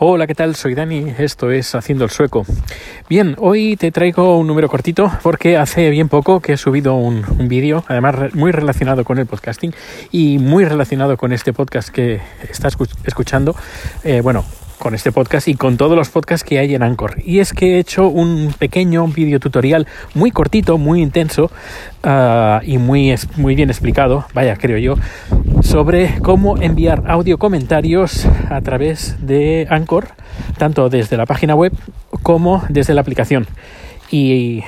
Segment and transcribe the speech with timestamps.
[0.00, 0.54] Hola, ¿qué tal?
[0.54, 2.46] Soy Dani, esto es Haciendo el Sueco.
[3.08, 7.24] Bien, hoy te traigo un número cortito porque hace bien poco que he subido un,
[7.48, 9.74] vídeo, además muy relacionado con el podcasting
[10.12, 12.76] y muy relacionado con este podcast que estás
[13.06, 13.56] escuchando.
[14.04, 14.44] Eh, bueno,
[14.78, 17.16] con este podcast y con todos los podcasts que hay en Anchor.
[17.24, 21.50] Y es que he hecho un pequeño video tutorial muy cortito, muy intenso
[22.04, 24.94] ah, y muy, muy bien explicado, vaya, creo yo,
[25.62, 30.08] sobre cómo enviar audio comentarios a través de Anchor,
[30.56, 31.72] tanto desde la página web
[32.22, 33.46] como desde la aplicación.
[34.10, 34.62] Y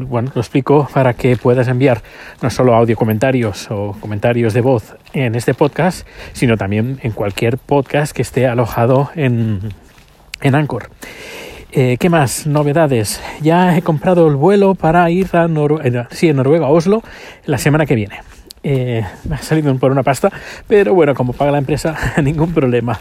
[0.00, 2.02] bueno, lo explico para que puedas enviar
[2.40, 7.58] no solo audio comentarios o comentarios de voz en este podcast, sino también en cualquier
[7.58, 9.60] podcast que esté alojado en,
[10.40, 10.90] en Anchor.
[11.72, 12.46] Eh, ¿Qué más?
[12.46, 13.20] Novedades.
[13.40, 17.02] Ya he comprado el vuelo para ir a Noruega, sí, en Noruega, a Oslo,
[17.46, 18.20] la semana que viene.
[18.64, 20.30] Eh, me ha salido por una pasta,
[20.68, 23.00] pero bueno, como paga la empresa, ningún problema.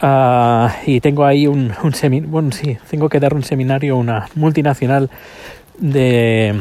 [0.00, 3.98] Ah, y tengo ahí un, un seminario, bueno, sí, tengo que dar un seminario a
[3.98, 5.10] una multinacional
[5.78, 6.54] de,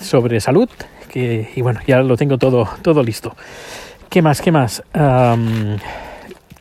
[0.00, 0.68] sobre salud
[1.08, 3.36] que, y bueno, ya lo tengo todo, todo listo.
[4.08, 4.40] ¿Qué más?
[4.40, 4.82] ¿Qué más?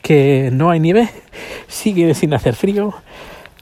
[0.01, 1.09] que no hay nieve,
[1.67, 2.93] sigue sin hacer frío.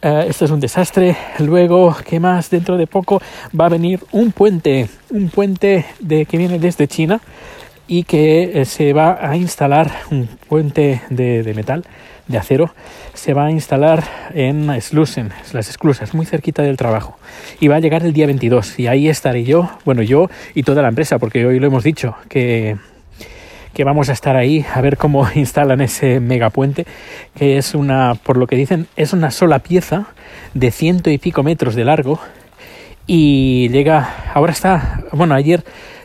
[0.03, 1.15] Uh, esto es un desastre.
[1.37, 2.49] Luego, ¿qué más?
[2.49, 3.21] Dentro de poco
[3.59, 7.21] va a venir un puente, un puente de, que viene desde China
[7.87, 11.83] y que eh, se va a instalar un puente de, de metal
[12.27, 12.73] de acero
[13.13, 17.17] se va a instalar en Slusen, las esclusas, muy cerquita del trabajo.
[17.59, 20.81] Y va a llegar el día 22 y ahí estaré yo, bueno, yo y toda
[20.81, 22.77] la empresa, porque hoy lo hemos dicho, que,
[23.73, 26.85] que vamos a estar ahí a ver cómo instalan ese megapuente,
[27.35, 30.07] que es una, por lo que dicen, es una sola pieza
[30.53, 32.19] de ciento y pico metros de largo
[33.07, 35.63] y llega, ahora está, bueno, ayer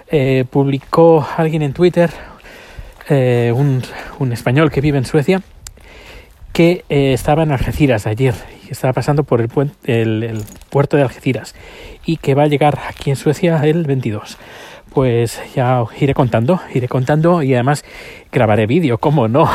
[0.09, 2.11] eh, publicó alguien en Twitter,
[3.09, 3.83] eh, un,
[4.19, 5.43] un español que vive en Suecia,
[6.53, 8.35] que eh, estaba en Algeciras ayer
[8.71, 9.51] estaba pasando por el,
[9.85, 11.55] el, puerto de Algeciras
[12.05, 14.39] y que va a llegar aquí en Suecia el 22
[14.97, 17.85] pues ya iré contando, iré contando y además
[18.33, 19.47] grabaré vídeo, ¿cómo no?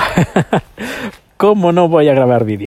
[1.38, 2.68] ¿Cómo no voy a grabar vídeo?